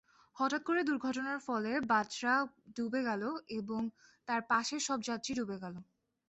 হঠাৎ 0.35 0.61
করে 0.65 0.81
দুর্ঘটনার 0.83 1.39
ফলে 1.47 1.71
বাজরা 1.91 2.33
ডুবে 2.75 3.01
গেল 3.03 3.23
এবং 3.59 3.81
তার 4.27 4.41
পাশে 4.51 4.75
সব 4.87 4.99
যাত্রী 5.07 5.31
ডুবে 5.39 5.57
গেল। 5.63 5.75